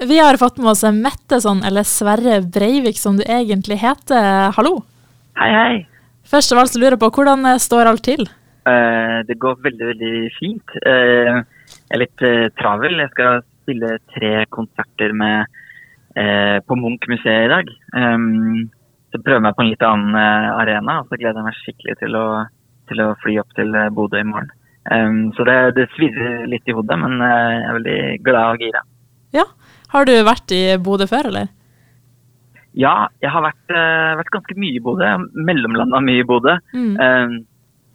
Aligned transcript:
Vi 0.00 0.18
har 0.18 0.36
fått 0.36 0.60
med 0.62 0.70
oss 0.70 0.84
Mette 0.94 1.40
sånn, 1.42 1.64
eller 1.66 1.82
Sverre 1.82 2.38
Breivik 2.54 3.00
som 3.00 3.16
du 3.18 3.24
egentlig 3.26 3.80
heter. 3.82 4.52
Hallo. 4.54 4.76
Hei, 5.38 5.48
hei. 5.50 5.72
Først 6.28 6.52
av 6.54 6.60
alt 6.62 6.70
så 6.70 6.78
lurer 6.78 6.94
jeg 6.94 7.02
på, 7.02 7.08
hvordan 7.16 7.46
eh, 7.50 7.58
står 7.58 7.88
alt 7.90 8.04
til? 8.06 8.28
Uh, 8.68 9.24
det 9.26 9.38
går 9.42 9.56
veldig, 9.64 9.86
veldig 9.88 10.12
fint. 10.36 10.74
Uh, 10.84 11.40
jeg 11.42 11.96
er 11.96 12.02
litt 12.04 12.22
uh, 12.22 12.46
travel. 12.60 12.94
Jeg 13.02 13.10
skal 13.10 13.40
spille 13.64 13.96
tre 14.14 14.32
konserter 14.54 15.14
med, 15.16 15.56
på 16.66 16.74
Munch-museet 16.78 17.44
i 17.46 17.50
dag. 17.52 17.68
Um, 17.94 18.68
så 19.12 19.20
prøver 19.20 19.36
jeg 19.36 19.44
meg 19.44 19.56
på 19.56 19.62
en 19.64 19.68
litt 19.70 19.84
annen 19.86 20.16
arena, 20.18 20.96
og 21.00 21.10
så 21.10 21.18
gleder 21.18 21.38
jeg 21.38 21.46
meg 21.46 21.58
skikkelig 21.58 21.96
til 22.00 22.16
å, 22.18 22.24
til 22.90 23.02
å 23.04 23.08
fly 23.22 23.36
opp 23.42 23.52
til 23.58 23.76
Bodø 23.94 24.22
i 24.22 24.26
morgen. 24.26 24.50
Um, 24.90 25.20
så 25.36 25.46
det, 25.46 25.58
det 25.76 25.86
svirrer 25.94 26.48
litt 26.50 26.66
i 26.66 26.74
hodet, 26.74 26.96
men 27.02 27.20
jeg 27.22 27.60
er 27.60 27.76
veldig 27.76 28.00
glad 28.26 28.56
og 28.56 28.64
gira. 28.64 28.82
Ja. 29.36 29.44
Har 29.92 30.08
du 30.08 30.12
vært 30.26 30.52
i 30.52 30.62
Bodø 30.84 31.06
før, 31.08 31.30
eller? 31.30 31.48
Ja, 32.78 33.08
jeg 33.22 33.32
har 33.32 33.42
vært, 33.42 33.64
uh, 33.72 34.18
vært 34.20 34.34
ganske 34.34 34.56
mye 34.60 34.76
i 34.76 34.82
Bodø. 34.84 35.06
Mellomlanda 35.34 36.02
mye 36.04 36.22
i 36.22 36.26
Bodø. 36.28 36.58
Mm. 36.74 36.92
Uh, 37.00 37.38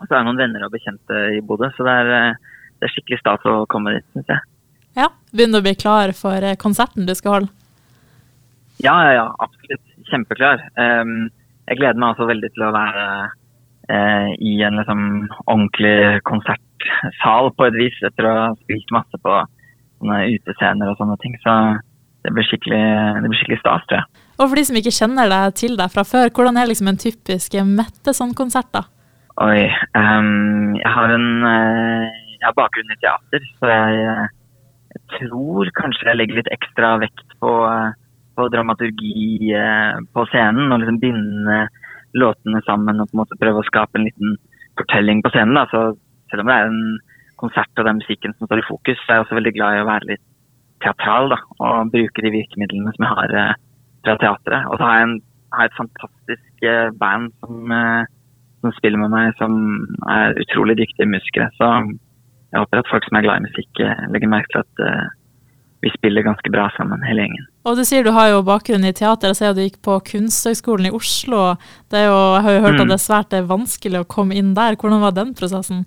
og 0.01 0.07
så 0.07 0.15
er 0.15 0.17
det 0.17 0.25
noen 0.27 0.41
venner 0.41 0.65
og 0.65 0.73
bekjente 0.73 1.19
i 1.37 1.43
Bodø, 1.45 1.69
så 1.75 1.85
det 1.87 1.93
er, 2.01 2.09
uh, 2.33 2.57
det 2.81 2.89
er 2.89 2.93
skikkelig 2.95 3.21
stas 3.21 3.45
å 3.47 3.61
komme 3.71 3.93
dit, 3.95 4.07
syns 4.15 4.33
jeg. 4.33 4.49
Ja, 4.97 5.07
Begynner 5.33 5.61
å 5.61 5.65
bli 5.65 5.75
klar 5.77 6.11
for 6.17 6.49
konserten 6.61 7.07
du 7.07 7.13
skal 7.17 7.37
holde? 7.37 7.53
Ja, 8.83 8.97
ja, 9.05 9.13
ja 9.21 9.29
absolutt. 9.41 9.85
Kjempeklar. 10.09 10.65
Um, 10.75 11.31
jeg 11.69 11.79
gleder 11.79 12.01
meg 12.01 12.11
altså 12.11 12.27
veldig 12.27 12.51
til 12.53 12.67
å 12.67 12.75
være 12.75 13.07
i 13.93 14.51
en 14.63 14.77
liksom 14.79 14.99
ordentlig 15.51 16.21
konsertsal 16.23 17.49
på 17.51 17.65
et 17.67 17.75
vis, 17.75 17.97
etter 18.07 18.27
å 18.29 18.31
ha 18.37 18.45
spilt 18.61 18.93
masse 18.95 19.17
på 19.19 19.33
sånne 19.99 20.19
utescener 20.37 20.91
og 20.91 20.99
sånne 20.99 21.17
ting. 21.19 21.35
Så 21.43 21.55
det 22.23 22.31
blir 22.31 22.47
skikkelig, 22.47 22.81
det 23.19 23.29
blir 23.29 23.39
skikkelig 23.39 23.59
stas, 23.61 23.85
tror 23.89 23.99
jeg. 23.99 24.23
Og 24.39 24.47
for 24.47 24.57
de 24.59 24.65
som 24.67 24.77
ikke 24.79 24.95
kjenner 24.95 25.31
deg 25.31 25.55
til 25.59 25.77
deg 25.79 25.93
fra 25.93 26.03
før, 26.07 26.31
hvordan 26.33 26.57
er 26.57 26.69
liksom 26.69 26.89
en 26.89 26.99
typisk 26.99 27.57
Mette-sånn-konsert, 27.69 28.69
da? 28.73 28.85
Oi, 29.43 29.65
um, 29.97 30.75
jeg 30.77 30.93
har 30.95 31.13
en 31.13 31.27
uh, 31.43 32.07
jeg 32.43 32.49
har 32.49 32.55
bakgrunn 32.57 32.91
i 32.91 32.99
teater, 32.99 33.45
så 33.59 33.69
jeg, 33.71 33.99
jeg, 34.93 35.01
tror 35.15 35.69
kanskje 35.77 36.09
jeg 36.09 36.19
legger 36.19 36.41
litt 36.41 36.51
ekstra 36.51 36.97
vekt 37.01 37.37
på, 37.39 37.53
på 38.35 38.47
dramaturgi 38.51 39.53
uh, 39.55 40.01
på 40.11 40.25
scenen. 40.31 40.73
Og 40.73 40.83
liksom 40.83 40.99
binde 41.01 41.61
låtene 42.19 42.59
sammen 42.67 42.99
og 42.99 43.07
på 43.09 43.17
en 43.17 43.23
måte 43.23 43.39
prøve 43.39 43.63
å 43.63 43.69
skape 43.69 43.99
en 43.99 44.09
liten 44.09 44.35
fortelling 44.79 45.23
på 45.23 45.31
scenen. 45.33 45.55
Da. 45.55 45.65
Så 45.71 45.95
selv 46.33 46.43
om 46.43 46.51
det 46.51 46.59
er 46.59 46.69
en 46.69 46.83
konsert 47.39 47.79
og 47.79 47.89
er 47.89 47.97
musikken 48.01 48.35
som 48.35 48.49
står 48.49 48.61
i 48.61 48.67
fokus, 48.67 48.99
så 49.01 49.07
er 49.09 49.19
jeg 49.21 49.25
også 49.27 49.39
veldig 49.39 49.55
glad 49.55 49.77
i 49.77 49.83
å 49.85 49.89
være 49.89 50.11
litt 50.11 50.25
teatral 50.83 51.31
da, 51.33 51.39
og 51.59 51.93
bruke 51.93 52.25
de 52.25 52.33
virkemidlene 52.33 52.93
som 52.95 53.05
jeg 53.05 53.17
har 53.17 53.35
uh, 53.39 53.55
fra 54.03 54.17
teatret. 54.21 54.67
Og 54.69 54.77
så 54.79 54.89
har 54.89 54.99
jeg, 54.99 55.09
en, 55.09 55.17
har 55.57 55.69
et 55.69 55.79
fantastisk 55.79 56.67
uh, 56.67 56.89
band 56.99 57.31
som, 57.43 57.73
uh, 57.73 58.03
som, 58.61 58.75
spiller 58.77 59.01
med 59.01 59.13
meg, 59.15 59.33
som 59.41 59.57
er 60.11 60.37
utrolig 60.43 60.77
dyktige 60.81 61.09
musikere. 61.09 61.49
Så 61.59 61.71
jeg 62.53 62.61
håper 62.61 62.83
at 62.83 62.91
folk 62.91 63.07
som 63.07 63.19
er 63.19 63.27
glad 63.27 63.41
i 63.41 63.47
musikk, 63.49 63.83
legger 64.13 64.29
merke 64.29 64.51
til 64.53 64.61
at 64.61 65.13
vi 65.83 65.91
spiller 65.91 66.23
ganske 66.23 66.51
bra 66.51 66.69
sammen, 66.77 67.01
hele 67.03 67.25
gjengen. 67.25 67.47
Og 67.67 67.75
Du 67.75 67.83
sier 67.87 68.05
du 68.05 68.13
har 68.15 68.29
jo 68.31 68.43
bakgrunn 68.47 68.85
i 68.87 68.93
teater. 68.95 69.33
Jeg 69.33 69.39
ser 69.39 69.49
at 69.51 69.57
du 69.57 69.65
gikk 69.65 69.81
på 69.83 69.97
Kunsthøgskolen 70.07 70.87
i 70.87 70.93
Oslo. 70.95 71.57
Det 71.91 71.99
er 71.99 72.05
jo, 72.07 72.19
jeg 72.37 72.43
har 72.45 72.55
jo 72.55 72.61
hørt 72.67 72.77
mm. 72.77 72.83
at 72.83 72.91
det 72.91 72.95
er 72.95 73.03
svært 73.03 73.35
vanskelig 73.49 73.99
å 73.99 74.07
komme 74.15 74.37
inn 74.39 74.53
der. 74.55 74.77
Hvordan 74.79 75.03
var 75.03 75.17
den 75.17 75.33
prosessen? 75.35 75.83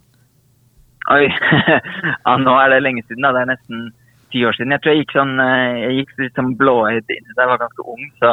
Oi, 1.14 1.30
ja, 2.26 2.34
nå 2.42 2.58
er 2.58 2.74
det 2.74 2.82
lenge 2.84 3.06
siden. 3.06 3.24
da. 3.24 3.32
Det 3.32 3.46
er 3.46 3.50
nesten 3.54 3.86
ti 4.32 4.44
år 4.46 4.56
siden. 4.56 4.74
Jeg 4.74 4.82
tror 4.82 4.94
jeg 4.94 5.04
gikk 5.04 5.16
sånn 5.16 5.34
eh, 5.42 5.80
jeg 5.82 5.98
gikk 6.00 6.14
litt 6.22 6.38
sånn 6.38 6.54
blåøyd 6.60 7.12
inn 7.14 7.34
da 7.34 7.44
jeg 7.44 7.52
var 7.52 7.62
ganske 7.62 7.86
ung. 7.94 8.06
Så 8.20 8.32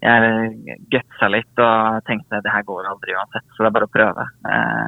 jeg 0.00 0.76
gutsa 0.92 1.28
litt 1.28 1.60
og 1.60 2.04
tenkte 2.06 2.38
at 2.38 2.46
det 2.46 2.54
her 2.54 2.64
går 2.68 2.88
aldri 2.88 3.16
uansett, 3.16 3.44
så 3.52 3.62
det 3.62 3.68
er 3.68 3.76
bare 3.76 3.88
å 3.88 3.96
prøve. 3.96 4.26
Eh, 4.52 4.86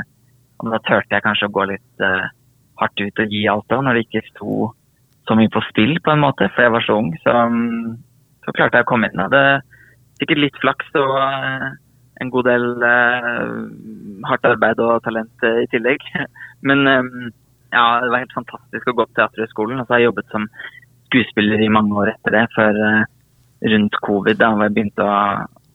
og 0.62 0.70
da 0.72 0.80
turte 0.86 1.16
jeg 1.16 1.26
kanskje 1.26 1.50
å 1.50 1.54
gå 1.56 1.66
litt 1.68 2.06
eh, 2.06 2.30
hardt 2.80 3.02
ut 3.02 3.22
og 3.24 3.34
gi 3.36 3.42
alt 3.50 3.76
òg, 3.76 3.84
når 3.84 3.98
det 3.98 4.06
ikke 4.06 4.24
sto 4.30 4.70
så 5.28 5.36
mye 5.38 5.52
på 5.52 5.62
spill, 5.68 5.98
på 6.02 6.14
en 6.14 6.24
måte, 6.24 6.48
for 6.54 6.64
jeg 6.64 6.74
var 6.74 6.86
så 6.86 6.96
ung. 6.98 7.12
Så, 7.22 7.34
så 8.42 8.54
klarte 8.56 8.80
jeg 8.80 8.88
å 8.88 8.90
komme 8.90 9.10
inn. 9.10 9.20
Jeg 9.20 9.30
hadde 9.30 9.44
sikkert 10.18 10.42
litt 10.42 10.58
flaks 10.64 10.88
og 10.98 11.12
uh, 11.14 11.68
en 12.22 12.32
god 12.32 12.48
del 12.48 12.66
hardt 14.26 14.48
arbeid 14.48 14.82
og 14.82 15.04
talent 15.04 15.46
i 15.46 15.68
tillegg. 15.70 16.02
Men 16.66 16.82
ja, 17.72 17.86
det 18.04 18.12
var 18.12 18.22
helt 18.22 18.36
fantastisk 18.36 18.90
å 18.90 18.94
gå 18.98 19.06
på 19.08 19.16
Teaterhøgskolen. 19.16 19.80
Og 19.80 19.88
så 19.88 19.94
har 19.94 20.02
jeg 20.02 20.10
jobbet 20.10 20.30
som 20.34 20.46
skuespiller 21.08 21.64
i 21.64 21.72
mange 21.72 21.96
år 21.98 22.12
etter 22.12 22.36
det, 22.36 22.44
før 22.56 22.78
uh, 22.78 23.02
rundt 23.72 23.98
covid, 24.04 24.38
da 24.40 24.52
jeg 24.64 24.76
begynte 24.76 25.08
å 25.08 25.16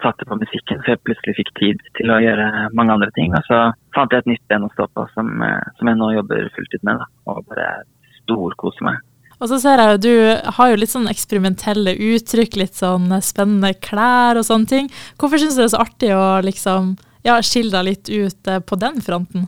satse 0.03 0.27
på 0.29 0.37
musikken. 0.37 0.81
Så 0.83 0.93
jeg 0.93 1.03
plutselig 1.05 1.37
fikk 1.39 1.51
tid 1.57 1.83
til 1.97 2.13
å 2.13 2.21
gjøre 2.21 2.47
mange 2.77 2.93
andre 2.97 3.09
ting. 3.17 3.33
Og 3.33 3.49
så 3.49 3.63
fant 3.97 4.13
jeg 4.13 4.25
et 4.25 4.31
nytt 4.35 4.45
ben 4.51 4.67
å 4.67 4.71
stå 4.75 4.89
på 4.93 5.07
som, 5.15 5.33
uh, 5.41 5.75
som 5.79 5.89
jeg 5.89 5.99
nå 5.99 6.13
jobber 6.19 6.49
fulltid 6.55 6.85
med. 6.87 7.01
Da, 7.01 7.09
og 7.33 7.45
bare 7.49 7.69
storkoser 8.21 8.91
meg. 8.91 9.03
Og 9.37 9.51
så 9.51 9.59
ser 9.61 9.81
jeg 9.81 9.91
jo 9.93 9.97
du 10.01 10.13
har 10.57 10.71
jo 10.71 10.79
litt 10.81 10.93
sånn 10.93 11.09
eksperimentelle 11.11 11.93
uttrykk, 11.93 12.57
litt 12.57 12.77
sånn 12.77 13.11
spennende 13.25 13.75
klær 13.77 14.39
og 14.39 14.47
sånne 14.47 14.69
ting. 14.71 14.89
Hvorfor 15.21 15.41
syns 15.41 15.57
du 15.57 15.61
det 15.61 15.67
er 15.67 15.75
så 15.75 15.83
artig 15.83 16.09
å 16.15 16.25
liksom 16.45 16.95
ja, 17.25 17.37
skille 17.45 17.73
deg 17.75 17.85
litt 17.85 18.09
ut 18.09 18.49
eh, 18.49 18.63
på 18.65 18.79
den 18.81 18.97
fronten? 19.05 19.45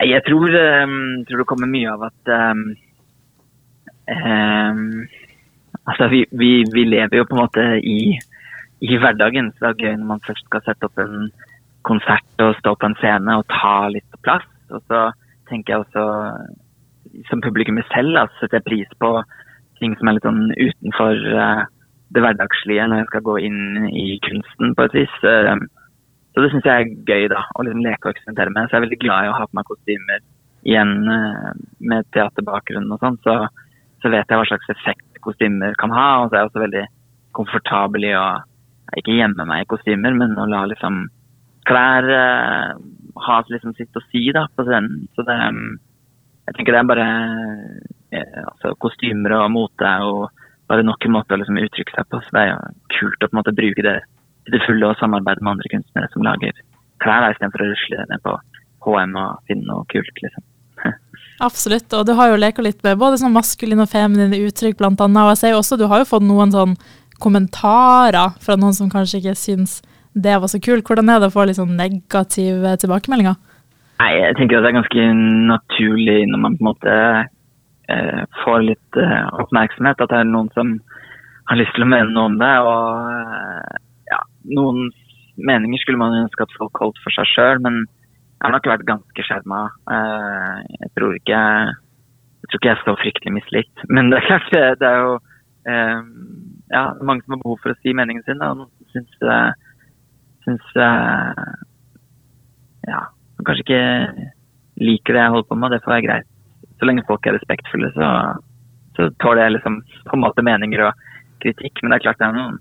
Jeg 0.00 0.22
tror, 0.24 0.48
um, 0.48 1.24
tror, 1.28 1.42
det 1.42 1.48
kommer 1.48 1.68
mye 1.68 1.90
av 1.92 2.06
at 2.08 2.30
um, 2.32 2.62
um, 4.08 4.86
Altså, 5.88 6.06
vi, 6.12 6.24
vi, 6.30 6.50
vi, 6.72 6.84
lever 6.84 7.16
jo 7.18 7.24
på 7.26 7.34
en 7.34 7.40
måte 7.40 7.62
i, 7.82 8.14
i, 8.84 8.96
hverdagen, 9.00 9.48
så 9.52 9.64
det 9.64 9.70
er 9.70 9.88
gøy 9.88 9.96
når 9.98 10.08
man 10.10 10.22
først 10.26 10.44
skal 10.46 10.62
sette 10.62 10.86
opp 10.86 11.00
en 11.02 11.30
konsert 11.88 12.44
og 12.44 12.52
stå 12.60 12.74
på 12.76 12.90
en 12.90 12.96
scene 13.00 13.36
og 13.40 13.48
ta 13.50 13.88
litt 13.90 14.18
plass. 14.22 14.46
Og 14.70 14.84
så 14.92 15.00
tenker 15.48 15.72
jeg 15.72 15.86
også, 15.86 16.04
som 17.30 17.42
publikummer 17.42 17.86
selv, 17.90 18.12
da, 18.14 18.26
setter 18.38 18.62
pris 18.66 18.92
på 19.02 19.14
ting 19.80 19.96
som 19.96 20.10
er 20.10 20.18
litt 20.18 20.28
sånn 20.28 20.52
utenfor 20.52 21.24
uh, 21.32 21.64
det 22.14 22.22
hverdagslige 22.22 22.86
når 22.86 23.02
jeg 23.02 23.10
skal 23.10 23.26
gå 23.30 23.36
inn 23.48 23.90
i 23.90 24.06
kunsten 24.28 24.76
på 24.76 24.86
et 24.86 24.98
vis. 25.00 25.18
Uh, 25.24 25.56
så 26.30 26.44
det 26.44 26.50
syns 26.52 26.66
jeg 26.68 26.84
er 26.84 26.90
gøy, 27.08 27.24
da. 27.32 27.42
Å 27.58 27.64
liksom 27.66 27.82
leke 27.84 28.06
og 28.06 28.14
eksperimentere 28.14 28.54
med. 28.54 28.68
Så 28.68 28.76
jeg 28.76 28.80
er 28.80 28.86
veldig 28.86 29.00
glad 29.02 29.26
i 29.26 29.30
å 29.32 29.36
ha 29.38 29.46
på 29.48 29.58
meg 29.58 29.66
kostymer 29.66 30.20
igjen 30.68 30.92
eh, 31.10 31.48
med 31.90 32.08
teaterbakgrunn 32.14 32.90
og 32.94 33.02
sånn. 33.02 33.18
Så, 33.24 33.34
så, 34.02 34.12
vet 34.12 34.30
jeg 34.30 34.38
hva 34.38 34.46
slags 34.46 34.70
effekt 34.76 35.22
kostymer 35.24 35.74
kan 35.80 35.94
ha. 35.96 36.06
Og 36.20 36.28
så 36.28 36.36
er 36.36 36.44
jeg 36.44 36.50
også 36.50 36.64
veldig 36.64 36.84
komfortabel 37.36 38.06
i 38.10 38.14
å 38.18 38.26
ikke 39.00 39.16
gjemme 39.18 39.46
meg 39.46 39.64
i 39.64 39.70
kostymer, 39.70 40.14
men 40.18 40.38
å 40.38 40.48
la 40.50 40.64
liksom 40.66 41.04
klær 41.68 42.06
uh, 42.10 42.72
ha 43.26 43.36
liksom 43.46 43.76
sitt 43.78 43.94
å 43.94 44.02
si 44.08 44.24
da, 44.34 44.46
på 44.54 44.66
scenen. 44.66 45.06
Så 45.14 45.26
det 45.26 45.36
Jeg 46.48 46.56
tenker 46.56 46.74
det 46.74 46.78
er 46.80 46.88
bare 46.88 47.08
altså, 48.48 48.72
Kostymer 48.82 49.36
og 49.36 49.52
mote 49.54 49.86
er 49.86 50.02
jo 50.02 50.24
bare 50.70 50.82
nok 50.86 51.04
en 51.06 51.14
måte 51.14 51.34
å 51.34 51.38
liksom 51.38 51.58
uttrykke 51.60 51.94
seg 51.94 52.08
på. 52.10 52.22
Så 52.22 52.34
det 52.34 52.42
er 52.42 52.50
jo 52.50 52.58
kult 52.96 53.22
å 53.22 53.28
på 53.28 53.34
en 53.34 53.40
måte 53.42 53.54
bruke 53.54 53.84
det 53.86 53.98
til 54.50 54.58
det 54.58 54.66
fulle 54.66 54.90
og 54.90 54.98
samarbeide 55.00 55.44
med 55.44 55.56
andre 55.56 55.72
kunstnere 55.72 56.10
som 56.12 56.24
lager 56.26 56.54
klær, 57.00 57.30
istedenfor 57.30 57.64
å 57.64 57.68
rusle 57.70 58.06
ned 58.10 58.24
på 58.24 58.36
HM 58.84 59.18
og 59.20 59.44
finne 59.48 59.68
noe 59.68 59.86
kult, 59.92 60.24
liksom. 60.24 60.46
Absolutt, 61.46 61.92
og 61.96 62.06
du 62.08 62.14
har 62.16 62.32
jo 62.32 62.40
leka 62.40 62.64
litt 62.64 62.82
med 62.84 62.98
både 63.00 63.20
sånn 63.20 63.32
maskuline 63.32 63.84
og 63.84 63.92
feminine 63.92 64.42
uttrykk, 64.48 64.78
blant 64.80 65.00
annet. 65.00 65.22
Og 65.22 65.32
jeg 65.32 65.40
ser 65.40 65.54
jo 65.54 65.60
også 65.62 65.78
du 65.80 65.86
har 65.88 66.02
jo 66.02 66.08
fått 66.08 66.26
noen 66.26 66.52
sånn 66.52 66.74
kommentarer 67.20 68.36
fra 68.40 68.56
noen 68.60 68.76
som 68.76 68.90
kanskje 68.92 69.20
ikke 69.20 69.36
syns 69.36 69.78
det 70.12 70.36
var 70.42 70.50
så 70.50 70.60
kult. 70.60 70.84
Hvordan 70.88 71.12
er 71.12 71.20
det 71.20 71.30
å 71.30 71.34
få 71.34 71.46
litt 71.48 71.60
sånn 71.60 71.76
negative 71.78 72.74
tilbakemeldinger? 72.82 73.36
Nei, 74.00 74.12
jeg 74.16 74.36
tenker 74.38 74.58
at 74.58 74.64
det 74.64 74.70
er 74.72 74.78
ganske 74.80 75.06
naturlig 75.50 76.18
når 76.30 76.40
man 76.40 76.56
på 76.56 76.64
en 76.64 76.70
måte 76.70 76.94
eh, 77.92 78.22
får 78.42 78.64
litt 78.64 79.00
eh, 79.00 79.28
oppmerksomhet, 79.44 80.00
at 80.00 80.12
det 80.12 80.22
er 80.22 80.28
noen 80.28 80.48
som 80.56 80.78
har 81.50 81.60
lyst 81.60 81.76
til 81.76 81.84
å 81.84 81.90
mene 81.90 82.08
noe 82.14 82.30
om 82.30 82.38
det. 82.40 82.52
og 82.64 83.12
eh, 83.12 83.78
noen 84.48 84.90
meninger 85.40 85.80
skulle 85.82 86.00
man 86.00 86.18
ønske 86.24 86.44
at 86.44 86.56
folk 86.58 86.80
holdt 86.82 87.00
for 87.04 87.14
seg 87.14 87.28
sjøl, 87.30 87.62
men 87.64 87.82
jeg 87.84 88.46
har 88.46 88.54
nok 88.54 88.68
vært 88.70 88.88
ganske 88.88 89.24
skjerma. 89.26 89.60
Eh, 89.92 90.58
jeg 90.80 90.92
tror 90.96 91.16
ikke 91.18 91.40
jeg 92.40 92.48
tror 92.48 92.58
ikke 92.58 92.70
jeg 92.70 92.78
er 92.78 93.02
fryktelig 93.02 93.32
mislikt. 93.36 93.82
Men 93.92 94.08
det 94.10 94.20
er 94.20 94.28
klart, 94.30 94.48
det 94.80 94.88
er 94.88 95.02
jo 95.04 95.12
eh, 95.68 96.00
ja, 96.72 96.84
mange 97.04 97.24
som 97.24 97.36
har 97.36 97.42
behov 97.42 97.60
for 97.60 97.74
å 97.74 97.80
si 97.82 97.92
meningen 97.96 98.24
sin. 98.24 98.40
Og 98.40 98.62
noen 98.62 98.94
syns, 98.94 100.70
eh, 100.80 101.42
ja, 102.88 103.02
kanskje 103.44 103.66
ikke 103.66 103.82
liker 104.80 105.16
det 105.16 105.26
jeg 105.26 105.34
holder 105.36 105.50
på 105.50 105.60
med. 105.60 105.76
Det 105.76 105.82
får 105.84 105.94
være 105.98 106.06
greit. 106.08 106.30
Så 106.80 106.88
lenge 106.88 107.04
folk 107.08 107.28
er 107.28 107.36
respektfulle, 107.36 107.92
så, 107.92 108.08
så 108.96 109.10
tåler 109.20 109.44
jeg 109.44 109.58
liksom 109.58 109.82
på 110.08 110.16
en 110.16 110.24
måte 110.24 110.46
meninger 110.46 110.86
og 110.88 111.06
kritikk. 111.44 111.82
Men 111.82 111.92
det 111.92 112.00
er 112.00 112.06
klart 112.08 112.22
det 112.22 112.30
er 112.30 112.38
noen 112.38 112.58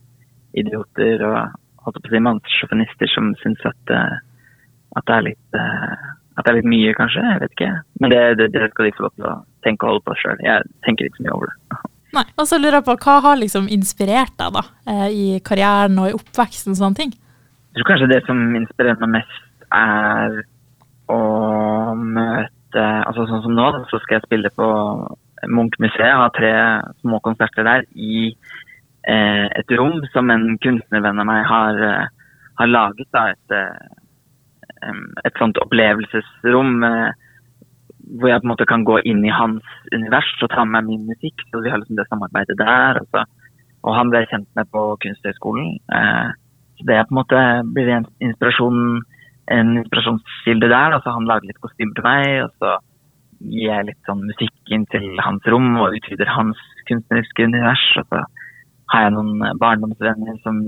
idioter 0.60 1.24
og 1.30 1.40
holdt 1.90 2.02
på 2.06 2.10
å 2.10 2.16
si 2.16 2.24
mannssjåvinister 2.30 3.12
som 3.12 3.34
syns 3.42 3.68
at, 3.68 3.94
uh, 3.94 4.18
at, 4.96 5.06
det 5.10 5.18
er 5.18 5.28
litt 5.32 5.60
uh, 5.60 6.10
at 6.40 6.48
det 6.48 6.54
er 6.54 6.60
litt 6.62 6.72
mye, 6.72 6.92
kanskje. 6.96 7.24
Jeg 7.26 7.42
vet 7.44 7.56
ikke. 7.58 7.70
Men 8.00 8.14
det, 8.14 8.20
det, 8.40 8.50
det 8.56 8.70
skal 8.72 8.88
de 8.88 8.96
få 8.96 9.06
lov 9.06 9.16
til 9.18 9.28
å 9.28 9.38
tenke 9.66 9.86
og 9.86 9.92
holde 9.92 10.06
på 10.08 10.20
sjøl. 10.22 10.44
Jeg 10.46 10.68
tenker 10.88 11.10
ikke 11.10 11.20
så 11.20 11.26
mye 11.26 11.36
over 11.36 11.52
det. 11.52 11.80
Nei. 12.18 12.26
Og 12.40 12.48
så 12.50 12.60
lurer 12.60 12.80
jeg 12.80 12.86
på, 12.88 12.96
hva 13.04 13.16
har 13.26 13.42
liksom 13.42 13.68
inspirert 13.74 14.38
deg 14.40 14.54
da, 14.56 14.64
eh, 14.90 15.10
i 15.12 15.26
karrieren 15.46 16.00
og 16.02 16.10
i 16.10 16.16
oppveksten 16.16 16.74
og 16.74 16.80
sånne 16.80 17.00
ting? 17.02 17.12
Jeg 17.70 17.82
tror 17.82 17.90
kanskje 17.92 18.12
det 18.14 18.22
som 18.26 18.40
inspirerer 18.58 19.04
meg 19.04 19.20
mest, 19.20 19.44
er 19.76 20.40
å 21.14 21.20
møte 21.98 22.56
Altså 22.70 23.24
sånn 23.26 23.42
som 23.42 23.56
nå, 23.58 23.66
så 23.90 23.98
skal 24.04 24.20
jeg 24.20 24.28
spille 24.28 24.50
på 24.54 24.66
Munch-museet. 25.50 26.14
har 26.22 26.30
tre 26.36 26.52
små 27.02 27.18
konserter 27.26 27.66
der 27.66 27.88
i 27.98 28.28
eh, 28.30 28.60
et 29.10 29.72
rom 29.78 30.02
som 30.14 30.30
en 30.34 30.58
kunstnervenn 30.62 31.22
av 31.22 31.28
meg 31.30 31.46
har, 31.50 31.82
eh, 31.88 32.08
har 32.60 32.68
laget. 32.68 33.08
Da, 33.14 33.30
et, 33.30 33.52
eh, 33.52 34.92
et 35.26 35.34
sånt 35.38 35.58
opplevelsesrom. 35.58 36.84
Eh, 36.84 37.12
hvor 38.18 38.30
jeg 38.32 38.42
på 38.42 38.48
en 38.48 38.54
måte 38.54 38.66
kan 38.66 38.84
gå 38.88 39.00
inn 39.06 39.22
i 39.26 39.34
hans 39.34 39.64
univers 39.94 40.30
og 40.42 40.50
ta 40.50 40.66
med 40.66 40.88
min 40.88 41.06
musikk. 41.08 41.42
Så 41.50 41.62
vi 41.62 41.70
har 41.70 41.78
liksom 41.78 41.96
det 42.00 42.08
samarbeidet 42.10 42.58
der. 42.58 43.02
Og, 43.02 43.08
så, 43.14 43.26
og 43.84 43.96
han 43.96 44.10
ble 44.10 44.26
kjent 44.26 44.50
med 44.56 44.70
på 44.74 44.98
Kunsthøgskolen. 45.04 45.78
Eh, 45.94 46.30
så 46.80 46.88
det 46.88 46.96
er 46.96 47.08
på 47.08 47.14
en 47.14 47.22
måte 47.22 47.40
blir 47.76 47.92
en 47.94 48.08
inspirasjon, 48.24 49.02
en 49.52 49.78
inspirasjonskilde 49.78 50.70
der. 50.72 50.98
Altså 50.98 51.14
han 51.16 51.28
lager 51.30 51.50
litt 51.50 51.62
kostymer 51.62 51.96
til 51.98 52.08
meg, 52.08 52.44
og 52.48 52.52
så 52.58 52.78
gir 53.40 53.70
jeg 53.70 53.88
litt 53.88 54.10
sånn 54.10 54.26
musikk 54.28 54.74
inn 54.74 54.86
til 54.92 55.06
hans 55.24 55.46
rom 55.48 55.78
og 55.80 55.96
utvider 55.96 56.28
hans 56.34 56.60
kunstneriske 56.90 57.46
univers. 57.46 57.86
Og 58.02 58.10
så 58.10 58.24
har 58.90 59.06
jeg 59.06 59.16
noen 59.16 59.58
barndomsvenner 59.62 60.40
som, 60.44 60.62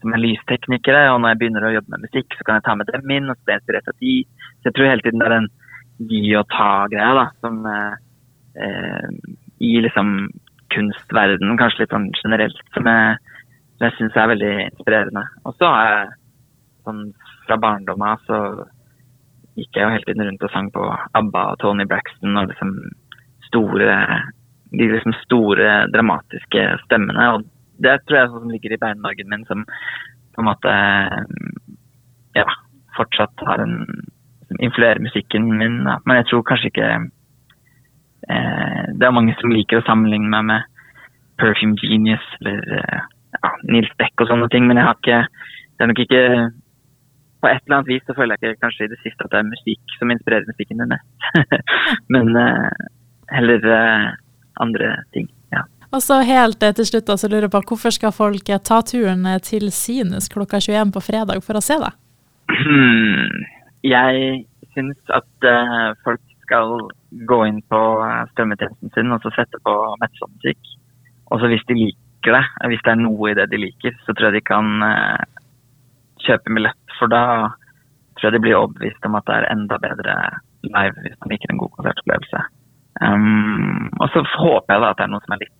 som 0.00 0.14
er 0.14 0.22
lysteknikere, 0.22 1.08
og 1.12 1.22
når 1.22 1.34
jeg 1.34 1.40
begynner 1.42 1.66
å 1.68 1.72
jobbe 1.76 1.94
med 1.94 2.04
musikk, 2.06 2.36
så 2.36 2.46
kan 2.46 2.58
jeg 2.58 2.66
ta 2.68 2.76
med 2.78 2.92
dem 2.92 3.14
inn, 3.16 3.30
og 3.30 3.38
så 3.38 3.48
blir 3.48 3.80
jeg 3.80 3.88
av 3.90 4.04
de. 4.04 4.14
Så 4.58 4.70
jeg 4.70 4.76
tror 4.76 4.90
hele 4.92 5.06
tiden 5.06 5.22
det 5.22 5.28
er 5.28 5.36
en 5.38 5.50
gi 6.08 6.22
og 6.38 6.46
ta-greia, 6.54 7.10
da. 7.18 7.26
Som 7.42 7.64
eh, 7.66 7.96
eh, 8.62 9.08
i 9.66 9.72
liksom 9.82 10.14
kunstverdenen, 10.74 11.58
kanskje 11.58 11.84
litt 11.84 11.94
sånn 11.94 12.08
generelt, 12.20 12.62
som 12.76 12.86
jeg, 12.86 13.18
som 13.76 13.88
jeg 13.88 13.96
syns 13.98 14.18
er 14.20 14.32
veldig 14.32 14.54
inspirerende. 14.68 15.24
Og 15.48 15.56
så 15.58 15.70
har 15.72 15.92
jeg 15.92 16.16
sånn 16.86 17.04
fra 17.48 17.58
barndommen 17.60 18.12
av 18.12 18.24
så 18.28 18.40
gikk 19.58 19.74
jeg 19.74 19.84
jo 19.84 19.92
hele 19.94 20.06
tiden 20.06 20.26
rundt 20.28 20.44
og 20.46 20.52
sang 20.54 20.68
på 20.74 20.84
ABBA 21.18 21.44
og 21.52 21.60
Tony 21.62 21.86
Braxton 21.88 22.36
og 22.38 22.52
liksom 22.52 22.74
store 23.48 23.96
de 24.70 24.90
liksom 24.92 25.14
store, 25.24 25.86
dramatiske 25.92 26.64
stemmene. 26.84 27.30
Og 27.34 27.46
det 27.82 27.98
tror 28.04 28.18
jeg 28.18 28.26
er 28.26 28.32
sånn 28.32 28.46
som 28.46 28.54
ligger 28.54 28.74
i 28.74 28.80
beinmargen 28.82 29.30
min, 29.32 29.46
som 29.48 29.64
på 30.34 30.42
en 30.42 30.48
måte 30.48 30.72
ja, 32.36 32.46
fortsatt 32.96 33.46
har 33.48 33.64
en 33.64 33.78
som 34.48 34.56
influerer 34.64 35.00
musikken 35.04 35.58
min. 35.58 35.84
Da. 35.84 35.98
Men 36.04 36.20
jeg 36.20 36.28
tror 36.30 36.46
kanskje 36.48 36.70
ikke 36.72 36.88
eh, 38.32 38.84
Det 38.98 39.06
er 39.06 39.14
mange 39.14 39.34
som 39.40 39.52
liker 39.52 39.80
å 39.80 39.86
sammenligne 39.86 40.30
meg 40.32 40.46
med 40.50 40.78
Perfume 41.38 41.76
Genius 41.82 42.24
eller 42.40 42.62
eh, 42.78 43.02
ja, 43.36 43.50
Nils 43.68 43.92
Beck 44.00 44.24
og 44.24 44.30
sånne 44.30 44.48
ting, 44.52 44.66
men 44.66 44.80
jeg 44.80 44.88
har 44.88 44.96
ikke 44.96 45.18
Det 45.28 45.84
er 45.84 45.90
nok 45.92 46.00
ikke 46.04 46.22
På 47.42 47.50
et 47.50 47.60
eller 47.66 47.76
annet 47.76 47.92
vis 47.92 48.06
så 48.08 48.16
føler 48.16 48.34
jeg 48.34 48.56
ikke 48.56 48.64
kanskje 48.66 48.88
i 48.88 48.92
det 48.94 49.00
siste 49.02 49.26
at 49.26 49.34
det 49.34 49.42
er 49.42 49.52
musikk 49.52 49.98
som 49.98 50.14
inspirerer 50.14 50.48
musikken 50.48 50.80
min 50.80 50.94
mest. 50.94 51.60
men 52.14 52.32
eh, 52.40 52.88
heller 53.30 53.68
eh, 53.76 54.08
andre 54.62 54.92
ting. 55.16 55.28
Ja. 55.54 55.64
Og 55.92 56.02
så 56.04 56.20
helt 56.26 56.62
eh, 56.62 56.74
til 56.76 56.88
slutt 56.88 57.12
så 57.20 57.30
lurer 57.30 57.48
jeg 57.48 57.54
på, 57.54 57.62
Hvorfor 57.70 57.94
skal 57.94 58.14
folk 58.14 58.50
eh, 58.50 58.60
ta 58.60 58.80
turen 58.86 59.24
til 59.46 59.70
Sinus 59.72 60.28
klokka 60.32 60.60
21 60.60 60.92
på 60.94 61.04
fredag 61.04 61.42
for 61.46 61.58
å 61.58 61.64
se 61.64 61.78
deg? 61.80 61.96
Jeg 63.88 64.40
syns 64.74 65.12
at 65.14 65.46
folk 66.02 66.20
skal 66.42 66.72
gå 67.30 67.36
inn 67.46 67.60
på 67.70 67.78
strømmetjenesten 68.32 68.90
sin 68.90 69.14
og 69.14 69.22
så 69.22 69.30
sette 69.36 69.60
på 69.62 69.74
musikk. 70.02 70.72
Og 71.30 71.38
så 71.38 71.50
hvis 71.52 71.62
de 71.70 71.76
liker 71.78 72.34
det, 72.34 72.42
hvis 72.72 72.82
det 72.82 72.92
er 72.92 72.98
noe 72.98 73.30
i 73.30 73.36
det 73.38 73.46
de 73.52 73.60
liker, 73.62 73.94
så 74.02 74.16
tror 74.18 74.28
jeg 74.28 74.40
de 74.40 74.42
kan 74.50 74.82
kjøpe 76.26 76.56
billett. 76.58 76.96
For 76.98 77.12
da 77.12 77.22
tror 78.18 78.28
jeg 78.28 78.34
de 78.34 78.42
blir 78.48 78.58
overbevist 78.58 79.06
om 79.06 79.16
at 79.18 79.30
det 79.30 79.36
er 79.38 79.50
enda 79.54 79.78
bedre 79.82 80.16
live 80.66 81.04
hvis 81.04 81.18
man 81.22 81.32
liker 81.32 81.54
en 81.54 81.62
god 81.62 81.74
konsertopplevelse. 81.78 82.42
Um, 82.98 83.88
og 84.00 84.08
så 84.10 84.24
håper 84.26 84.74
jeg 84.74 84.82
da 84.82 84.90
at 84.90 84.98
det 84.98 85.06
er 85.06 85.12
noe 85.12 85.22
som 85.24 85.34
er 85.36 85.42
litt 85.44 85.56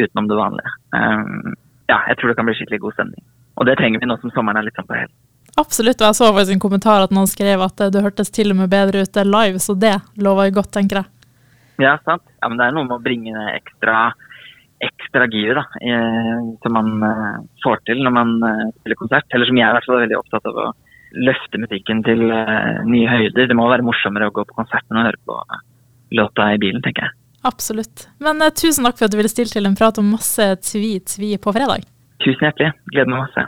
utenom 0.00 0.30
det 0.30 0.38
vanlige. 0.38 0.72
Um, 0.94 1.54
ja, 1.90 1.98
jeg 2.10 2.18
tror 2.18 2.30
det 2.30 2.38
kan 2.38 2.48
bli 2.48 2.56
skikkelig 2.58 2.80
god 2.82 2.96
stemning. 2.96 3.24
Og 3.60 3.68
det 3.68 3.76
trenger 3.78 4.02
vi 4.02 4.08
nå 4.08 4.16
som 4.22 4.32
sommeren 4.34 4.60
er 4.60 4.66
litt 4.66 4.78
sånn 4.78 4.88
på 4.88 4.98
hell. 4.98 5.12
Absolutt, 5.60 6.00
og 6.00 6.06
jeg 6.08 6.18
så 6.18 6.30
faktisk 6.30 6.54
en 6.54 6.62
kommentar 6.62 7.04
at 7.04 7.14
noen 7.14 7.28
skrev 7.30 7.62
at 7.64 7.82
det 7.92 8.02
hørtes 8.04 8.30
til 8.32 8.52
og 8.54 8.60
med 8.60 8.70
bedre 8.72 9.02
ut 9.04 9.18
live, 9.26 9.60
så 9.62 9.74
det 9.78 9.96
lover 10.22 10.48
jo 10.48 10.60
godt, 10.60 10.70
tenker 10.76 11.02
jeg. 11.02 11.10
Ja, 11.82 11.96
sant. 12.06 12.22
Ja, 12.38 12.48
men 12.48 12.58
det 12.60 12.68
er 12.68 12.76
noe 12.76 12.86
med 12.86 12.98
å 12.98 13.02
bringe 13.02 13.46
ekstra, 13.54 14.12
ekstra 14.84 15.26
gir 15.32 15.58
da, 15.58 15.64
som 16.62 16.76
man 16.76 16.92
får 17.64 17.82
til 17.88 18.02
når 18.04 18.14
man 18.14 18.34
spiller 18.78 19.00
konsert. 19.00 19.28
Eller 19.34 19.48
som 19.48 19.58
jeg 19.58 19.66
i 19.66 19.76
hvert 19.76 19.88
fall 19.88 19.98
er 19.98 20.06
veldig 20.06 20.20
opptatt 20.20 20.48
av 20.50 20.60
å 20.60 20.68
løfte 21.28 21.60
musikken 21.60 22.04
til 22.06 22.26
nye 22.30 23.10
høyder. 23.10 23.48
Det 23.50 23.58
må 23.58 23.66
være 23.72 23.86
morsommere 23.86 24.28
å 24.30 24.34
gå 24.36 24.46
på 24.46 24.58
konsert 24.60 24.86
enn 24.86 25.00
å 25.02 25.06
høre 25.08 25.20
på 25.26 25.40
låta 26.10 26.50
i 26.54 26.58
bilen, 26.62 26.82
tenker 26.84 27.08
jeg. 27.08 27.16
Absolutt. 27.48 28.08
Men 28.20 28.42
tusen 28.52 28.84
takk 28.84 28.98
for 28.98 29.08
at 29.08 29.14
du 29.14 29.18
ville 29.20 29.32
stille 29.32 29.52
til 29.52 29.68
en 29.68 29.78
prat 29.78 29.98
om 30.00 30.10
masse 30.12 30.44
tvi-tvi 30.66 31.32
på 31.40 31.54
fredag. 31.56 31.86
Tusen 32.20 32.44
hjertelig. 32.44 32.74
Gleder 32.92 33.12
meg 33.12 33.24
masse. 33.24 33.46